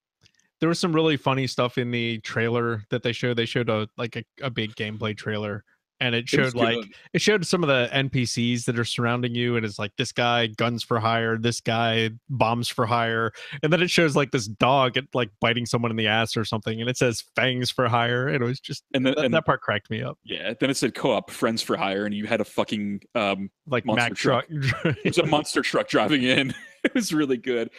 [0.59, 3.37] there was some really funny stuff in the trailer that they showed.
[3.37, 5.63] They showed a like a, a big gameplay trailer,
[5.99, 6.93] and it It showed like good.
[7.13, 10.47] it showed some of the NPCs that are surrounding you, and it's like this guy
[10.47, 13.31] guns for hire, this guy bombs for hire,
[13.63, 16.45] and then it shows like this dog at, like biting someone in the ass or
[16.45, 19.33] something, and it says fangs for hire, and it was just and then that, and
[19.33, 20.17] that part cracked me up.
[20.23, 23.85] yeah, then it said co-op friends for hire, and you had a fucking um, Like
[23.85, 24.45] Monster Mack truck.
[24.61, 24.97] truck.
[25.03, 26.53] it was a monster truck driving in.
[26.83, 27.69] it was really good.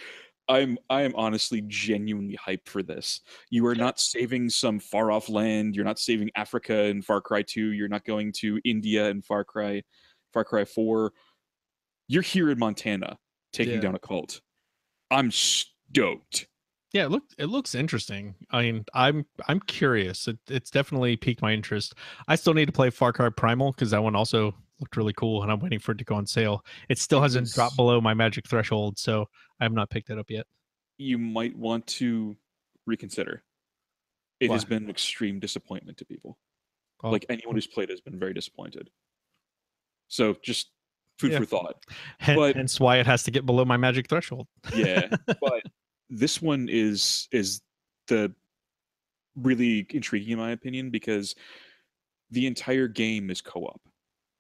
[0.48, 3.20] I'm I am honestly genuinely hyped for this.
[3.50, 5.76] You are not saving some far off land.
[5.76, 7.72] You're not saving Africa in Far Cry 2.
[7.72, 9.82] You're not going to India in Far Cry
[10.32, 11.12] Far Cry 4.
[12.08, 13.18] You're here in Montana
[13.52, 13.80] taking Yeah.
[13.80, 14.40] down a cult.
[15.10, 16.46] I'm stoked.
[16.94, 18.34] Yeah, it looked it looks interesting.
[18.50, 20.26] I mean, I'm I'm curious.
[20.28, 21.94] It, it's definitely piqued my interest.
[22.28, 25.42] I still need to play Far Cry Primal because that one also looked really cool,
[25.42, 26.64] and I'm waiting for it to go on sale.
[26.88, 29.26] It still hasn't dropped below my magic threshold, so
[29.60, 30.46] I have not picked it up yet.
[30.98, 32.36] You might want to
[32.86, 33.42] reconsider.
[34.40, 36.38] It has been an extreme disappointment to people.
[37.02, 38.88] Oh, Like anyone who's played has been very disappointed.
[40.08, 40.70] So just
[41.18, 41.38] food Yeah.
[41.40, 41.84] for thought.
[42.20, 44.46] hen- but- hence why it has to get below my magic threshold.
[44.74, 45.08] yeah
[45.40, 45.62] but
[46.08, 47.60] this one is is
[48.06, 48.32] the
[49.36, 51.34] really intriguing in my opinion because
[52.30, 53.80] the entire game is co-op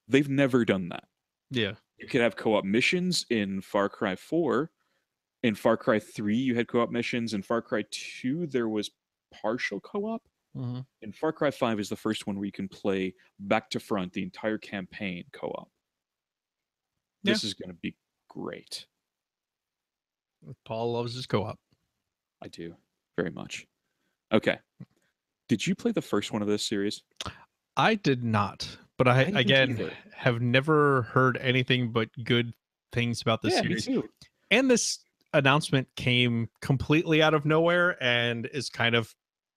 [0.08, 1.04] they've never done that
[1.50, 4.70] Yeah, you could have co-op missions in far cry 4
[5.42, 8.90] in far cry 3 you had co-op missions in far cry 2 there was
[9.32, 10.22] partial co-op
[10.56, 10.86] Mhm.
[11.02, 14.12] and far cry 5 is the first one where you can play back to front
[14.12, 15.70] the entire campaign co-op
[17.22, 17.32] Yeah.
[17.34, 17.96] this is going to be
[18.28, 18.86] great
[20.64, 21.58] Paul loves his co-op.
[22.40, 22.76] I do
[23.16, 23.66] very much.
[24.32, 24.58] Okay.
[25.48, 27.02] Did you play the first one of this series?
[27.76, 32.52] I did not, but I, didn't again have never heard anything but good
[32.92, 33.86] things about this series.
[33.86, 34.08] too.
[34.50, 34.98] and this
[35.34, 39.14] announcement came completely out of nowhere and is kind of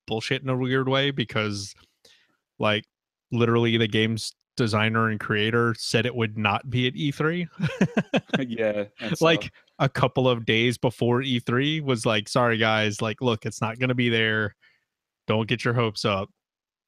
[0.08, 1.74] bullshit in a weird way because
[2.60, 2.84] like
[3.32, 7.48] literally the game's designer and creator said it would not be at E3
[8.48, 8.84] yeah.
[9.00, 13.46] and so- like a couple of days before E3 was like sorry guys like look
[13.46, 14.56] it's not going to be there
[15.26, 16.30] don't get your hopes up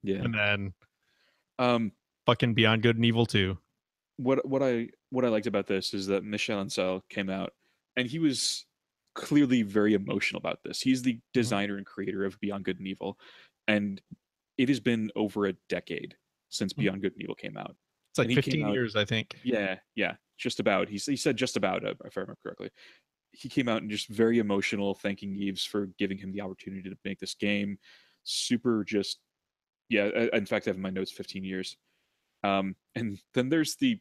[0.04, 0.18] yeah.
[0.18, 0.74] and then
[1.58, 1.92] Um,
[2.26, 3.58] fucking Beyond Good and Evil 2
[4.18, 7.52] what what I what I liked about this is that Michel Ancel came out
[7.98, 8.66] and he was
[9.16, 10.82] clearly very emotional about this.
[10.82, 13.18] He's the designer and creator of Beyond Good and Evil,
[13.68, 14.00] and
[14.60, 16.16] it has been over a decade
[16.50, 16.78] since Mhm.
[16.78, 17.76] Beyond Good and Evil came out.
[18.12, 20.90] it's like And he came 15 out- years I think Yeah, yeah, just about.
[20.90, 22.70] He he said just about, uh, if I remember correctly.
[23.32, 26.96] He came out and just very emotional, thanking Yves for giving him the opportunity to
[27.04, 27.80] make this game.
[28.24, 29.20] Super, just
[29.90, 30.28] yeah.
[30.34, 31.78] In fact, I have in my notes 15 years.
[32.44, 34.00] Um, and then there's the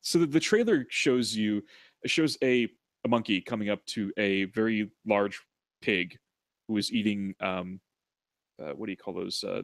[0.00, 1.62] so the, the trailer shows you
[2.06, 2.68] shows a
[3.04, 5.40] a monkey coming up to a very large
[5.82, 6.18] pig
[6.68, 7.80] who is eating um
[8.62, 9.62] uh, what do you call those uh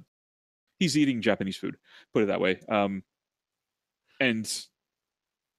[0.79, 1.77] he's eating japanese food
[2.13, 3.03] put it that way um
[4.21, 4.67] and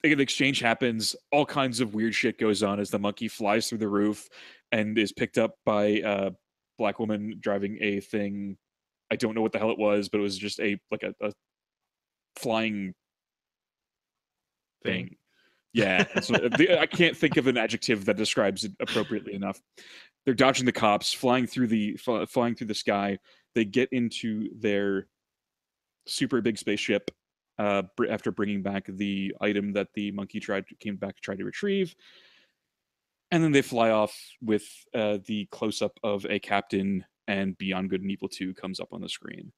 [0.03, 3.77] an exchange happens all kinds of weird shit goes on as the monkey flies through
[3.77, 4.27] the roof
[4.71, 6.31] and is picked up by a
[6.77, 8.57] black woman driving a thing.
[9.11, 11.13] I don't know what the hell it was, but it was just a like a,
[11.21, 11.31] a
[12.35, 12.93] flying
[14.83, 15.15] thing.
[15.73, 19.59] Yeah, so the, I can't think of an adjective that describes it appropriately enough.
[20.23, 23.17] They're dodging the cops, flying through the fl- flying through the sky.
[23.55, 25.07] They get into their
[26.05, 27.09] super big spaceship
[27.57, 31.35] uh, br- after bringing back the item that the monkey tried came back to try
[31.35, 31.95] to retrieve,
[33.31, 37.89] and then they fly off with uh, the close up of a captain and Beyond
[37.89, 39.51] Good and Evil Two comes up on the screen.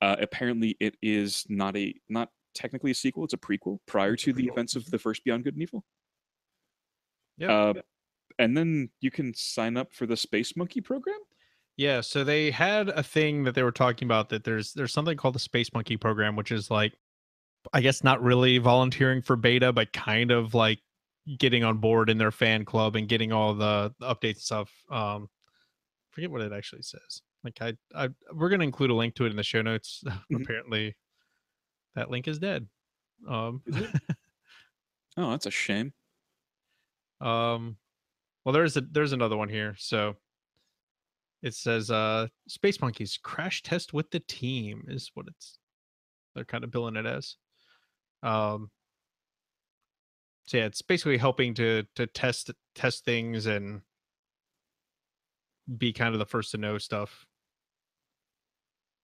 [0.00, 4.32] Uh, apparently, it is not a not technically a sequel; it's a prequel prior to
[4.32, 5.84] the events of the first Beyond Good and Evil.
[7.36, 7.74] Yeah, Uh,
[8.38, 11.18] and then you can sign up for the Space Monkey program.
[11.76, 15.16] Yeah, so they had a thing that they were talking about that there's there's something
[15.16, 16.92] called the Space Monkey program, which is like
[17.72, 20.80] I guess not really volunteering for beta, but kind of like
[21.38, 24.72] getting on board in their fan club and getting all the the updates and stuff.
[24.90, 25.28] Um
[26.10, 27.22] forget what it actually says.
[27.48, 30.02] Like I, I we're gonna include a link to it in the show notes.
[30.32, 30.42] Mhm.
[30.42, 30.96] Apparently
[31.94, 32.66] that link is dead.
[33.28, 33.62] Um?
[35.20, 35.92] Oh, that's a shame.
[37.20, 37.76] Um,
[38.44, 39.74] well, there's a there's another one here.
[39.76, 40.14] So
[41.42, 45.58] it says uh Space Monkeys crash test with the team is what it's
[46.34, 47.36] they're kind of billing it as.
[48.22, 48.70] Um
[50.46, 53.82] so yeah, it's basically helping to to test test things and
[55.76, 57.26] be kind of the first to know stuff.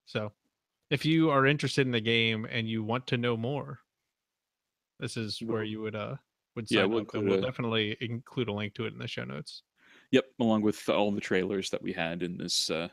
[0.05, 0.31] So
[0.89, 3.79] if you are interested in the game and you want to know more,
[4.99, 6.15] this is where you would uh
[6.55, 9.23] would Yeah, we'll include we'll a- definitely include a link to it in the show
[9.23, 9.63] notes.
[10.11, 12.87] Yep, along with all the trailers that we had in this uh,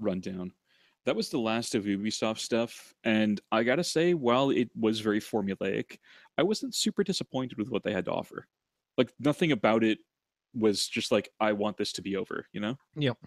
[0.00, 0.52] rundown.
[1.04, 5.20] That was the last of Ubisoft stuff, and I gotta say, while it was very
[5.20, 5.98] formulaic,
[6.38, 8.46] I wasn't super disappointed with what they had to offer.
[8.96, 9.98] Like nothing about it
[10.54, 12.78] was just like I want this to be over, you know?
[12.96, 13.18] Yep.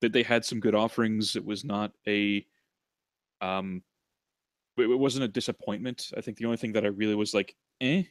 [0.00, 1.36] That they had some good offerings.
[1.36, 2.44] It was not a
[3.40, 3.82] um
[4.76, 6.10] it it wasn't a disappointment.
[6.16, 8.04] I think the only thing that I really was like, eh,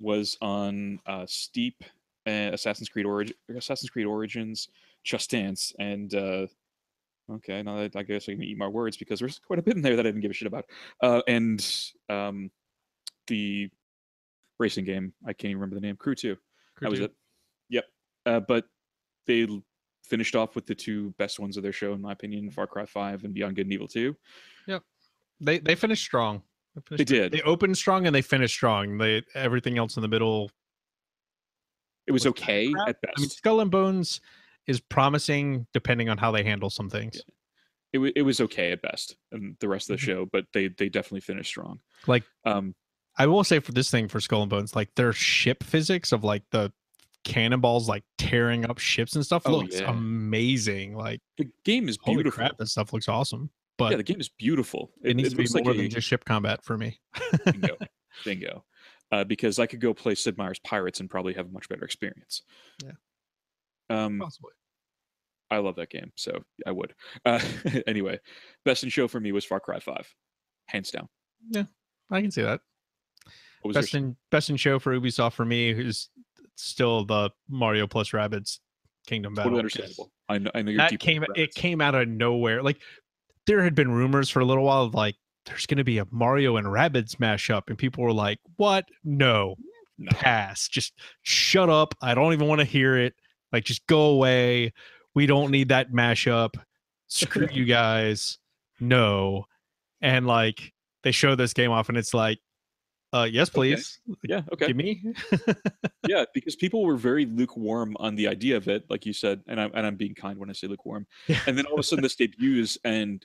[0.00, 1.82] was on uh Steep
[2.26, 4.68] uh, Assassin's Creed Origin, Assassin's Creed Origins,
[5.02, 6.46] Just Dance, and uh,
[7.30, 9.76] okay, now that I guess I can eat my words because there's quite a bit
[9.76, 10.66] in there that I didn't give a shit about,
[11.02, 11.66] uh, and
[12.08, 12.50] um,
[13.26, 13.70] the
[14.58, 15.96] racing game I can't even remember the name.
[15.96, 16.36] Crew Two.
[16.76, 17.12] Crew That was it.
[17.70, 17.84] Yep.
[18.26, 18.64] Uh, but
[19.26, 19.46] they
[20.08, 22.84] finished off with the two best ones of their show, in my opinion: Far Cry
[22.86, 24.16] Five and Beyond Good and Evil Two.
[24.66, 24.82] Yep,
[25.40, 26.42] They they finished strong.
[26.90, 27.32] They, They did.
[27.32, 28.98] They opened strong and they finished strong.
[28.98, 30.50] They everything else in the middle.
[32.06, 32.88] It was was okay crap.
[32.88, 33.14] at best.
[33.16, 34.20] I mean, Skull and Bones
[34.66, 37.22] is promising depending on how they handle some things.
[37.92, 40.06] it, wa- it was okay at best, and the rest of the Mhm.
[40.06, 41.80] show, but they they definitely finished strong.
[42.06, 42.74] Like Um,
[43.16, 46.24] I will say for this thing for Skull and Bones, like their ship physics of
[46.24, 46.72] like the
[47.24, 49.90] cannonballs like tearing up ships and stuff Oh, looks yeah.
[49.90, 50.96] amazing.
[50.96, 52.32] Like the game is beautiful.
[52.32, 53.50] crap, this stuff looks awesome.
[53.76, 54.92] But yeah, the game is beautiful.
[55.02, 57.00] it, needs to be more like than a- just ship combat for me.
[57.44, 57.76] bingo,
[58.24, 58.64] bingo.
[59.10, 61.84] Uh, because I could go play Sid Meier's Pirates and probably have a much better
[61.84, 62.42] experience.
[62.84, 62.92] Yeah.
[63.90, 64.52] Um, Possibly.
[65.50, 66.94] I love that game, so I would.
[67.24, 67.38] Uh,
[67.86, 68.18] anyway,
[68.64, 70.12] best in show for me was Far Cry Five,
[70.66, 71.08] hands down.
[71.50, 71.64] Yeah,
[72.10, 72.60] I can see that.
[73.72, 76.08] Best in best in show for Ubisoft for me is
[76.56, 78.58] still the Mario plus Rabbids
[79.06, 79.50] Kingdom Battle.
[79.50, 80.10] totally understandable?
[80.28, 82.62] I know, I know you're That came it came out of nowhere.
[82.62, 82.80] Like
[83.46, 86.06] there had been rumors for a little while of like there's going to be a
[86.10, 88.86] Mario and Rabbids mashup and people were like, "What?
[89.04, 89.56] No.
[89.98, 90.10] No.
[90.12, 90.68] Pass.
[90.68, 91.94] Just shut up.
[92.00, 93.14] I don't even want to hear it.
[93.52, 94.72] Like just go away.
[95.14, 96.54] We don't need that mashup.
[97.08, 98.38] Screw you guys.
[98.80, 99.44] No."
[100.00, 102.38] And like they show this game off and it's like,
[103.14, 104.00] "Uh yes, please.
[104.22, 104.68] Yeah, okay.
[104.68, 105.14] Give me."
[106.08, 109.60] yeah, because people were very lukewarm on the idea of it, like you said, and
[109.60, 111.06] I'm and I'm being kind when I say lukewarm.
[111.28, 111.40] Yeah.
[111.46, 113.24] And then all of a sudden this debuts, and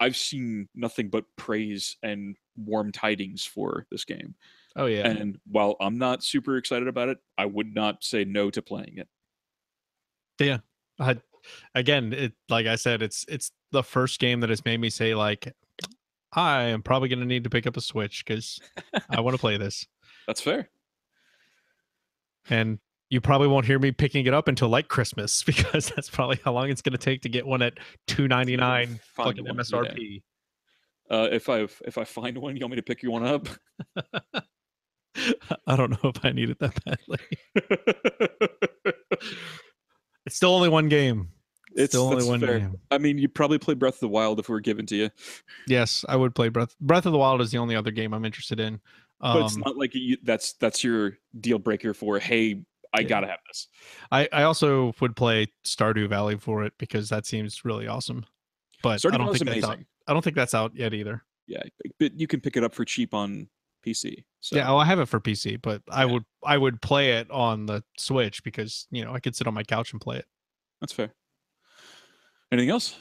[0.00, 4.34] I've seen nothing but praise and warm tidings for this game.
[4.76, 5.06] oh yeah.
[5.06, 8.98] And while I'm not super excited about it, I would not say no to playing
[8.98, 9.08] it.
[10.40, 10.58] Yeah.
[10.98, 11.16] I,
[11.74, 15.14] again, it like I said, it's it's the first game that has made me say
[15.14, 15.52] like,
[16.34, 18.60] I am probably going to need to pick up a Switch because
[19.10, 19.86] I want to play this.
[20.26, 20.68] That's fair.
[22.50, 22.78] And
[23.10, 26.52] you probably won't hear me picking it up until like Christmas because that's probably how
[26.52, 27.74] long it's going to take to get one at
[28.06, 29.44] two ninety nine fucking.
[29.44, 30.22] MSRP.
[31.10, 33.48] Uh, if I if I find one, you want me to pick you one up?
[35.66, 37.18] I don't know if I need it that badly.
[40.26, 41.28] It's still only one game.
[41.76, 42.70] It's still only one fair.
[42.90, 45.10] I mean, you'd probably play Breath of the Wild if it were given to you,
[45.66, 46.76] Yes, I would play Breath.
[46.80, 48.80] Breath of the Wild is the only other game I'm interested in.
[49.20, 52.18] but it's Um, not like you, that's that's your deal breaker for.
[52.18, 52.62] Hey,
[52.92, 53.08] I Yeah.
[53.08, 53.68] gotta have this.
[54.12, 58.24] I, I also would play Stardew Valley for it because that seems really awesome.
[58.82, 59.78] But Stardew I don't Valley's think that's out.
[60.06, 61.24] I don't think that's out yet either.
[61.46, 61.62] Yeah,
[61.98, 63.48] but you can pick it up for cheap on
[63.84, 64.24] PC.
[64.40, 67.30] So Yeah, oh, I have it for PC, but I would I would play it
[67.30, 70.26] on the Switch because you know I could sit on my couch and play it.
[70.80, 71.12] that's fair.
[72.54, 72.96] Anything else?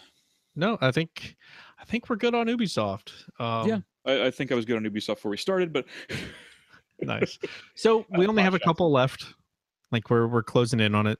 [0.55, 1.35] No, I think
[1.79, 3.11] I think we're good on Ubisoft.
[3.39, 5.85] Um, I, I think I was good on Ubisoft before we started, but
[7.01, 7.37] nice.
[7.75, 9.25] So we only have a couple left.
[9.91, 11.19] Like we're we're closing in on it.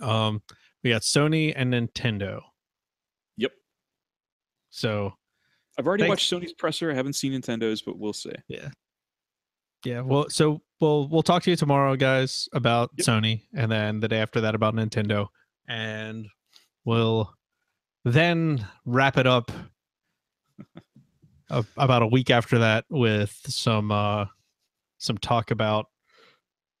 [0.00, 0.40] Um,
[0.82, 2.40] we got Sony and Nintendo.
[3.36, 3.52] Yep.
[4.70, 5.12] So
[5.78, 6.10] I've already Thanks.
[6.30, 6.90] watched Sony's presser.
[6.90, 8.32] I haven't seen Nintendo's, but we'll see.
[8.48, 8.70] yeah,
[9.84, 10.00] yeah.
[10.00, 13.06] Well, so we'll we'll talk to you tomorrow, guys, about Yep.
[13.06, 15.26] Sony, and then the day after that about Nintendo,
[15.68, 16.26] and
[16.84, 17.32] we'll
[18.04, 19.50] then wrap it up
[21.50, 24.26] a- about a week after that with some uh
[24.98, 25.86] some talk about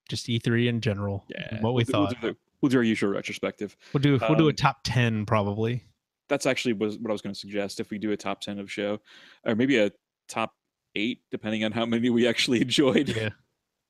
[0.08, 1.24] just E3 in general.
[1.28, 2.20] Yeah, what we we'll do- we'll thought.
[2.20, 3.76] do we'll do our usual retrospective.
[3.92, 5.84] We'll do we'll do a Um, top ten probably.
[6.28, 7.80] That's actually was what I was going to suggest.
[7.80, 9.00] If we do a top ten of show,
[9.44, 9.90] or maybe a
[10.28, 10.54] top
[10.94, 13.08] eight, depending on how many we actually enjoyed.
[13.10, 13.30] Yeah.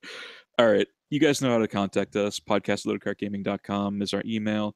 [0.58, 0.86] All right.
[1.10, 2.40] You guys know how to contact us.
[2.40, 2.90] Podcast at
[4.02, 4.74] is our email.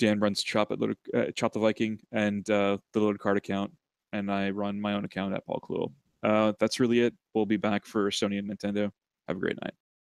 [0.00, 3.70] Dan runs Chop at Loaded, uh, Chop the Viking and uh, the Loaded Card account.
[4.12, 5.92] And I run my own account at Paul Cluel.
[6.22, 7.14] Uh, that's really it.
[7.34, 8.90] We'll be back for Sony and Nintendo.
[9.28, 9.74] Have a great night.